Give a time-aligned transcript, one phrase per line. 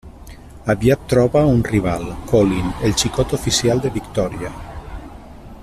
[0.73, 4.55] Aviat troba un rival, Colin, el xicot oficial de Victòria.